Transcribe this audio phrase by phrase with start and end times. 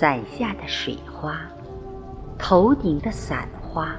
[0.00, 1.40] 伞下的水花，
[2.38, 3.96] 头顶的伞花，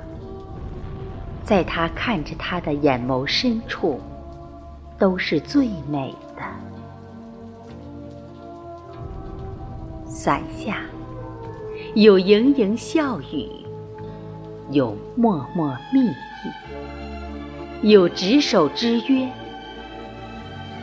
[1.43, 3.99] 在他看着他的眼眸深处，
[4.97, 6.43] 都是最美的。
[10.05, 10.77] 伞下
[11.95, 13.49] 有盈盈笑语，
[14.71, 19.29] 有脉脉蜜意，有执手之约。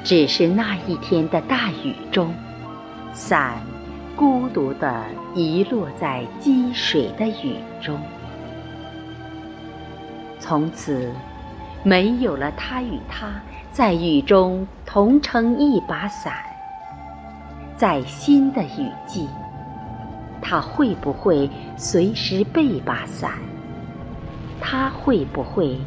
[0.05, 2.35] 只是那一天的大雨中，
[3.15, 3.63] 伞
[4.17, 8.01] 孤独地遗落在积水的雨中。
[10.41, 11.13] 从此，
[11.83, 13.29] 没有了他与她
[13.71, 16.33] 在雨中同撑一把伞。
[17.77, 19.29] 在新的雨季，
[20.41, 23.33] 他会不会随时备把伞？
[24.59, 25.79] 他会不会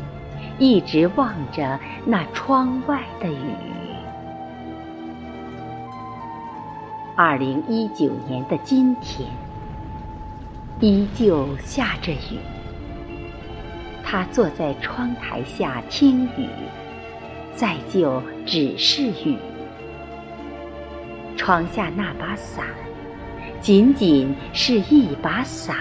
[0.59, 3.55] 一直望着那窗外的雨？
[7.21, 9.27] 二零一九年的今天，
[10.79, 12.39] 依旧下着雨。
[14.01, 16.47] 他坐在窗台下听雨，
[17.53, 19.37] 再就只是雨。
[21.35, 22.67] 窗下那把伞，
[23.59, 25.75] 仅仅是一把伞。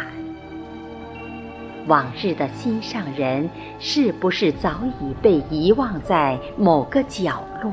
[1.86, 7.73] 往日的心上人，是不是早已被遗忘在某个角落，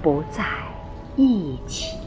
[0.00, 0.42] 不在
[1.16, 1.99] 一起？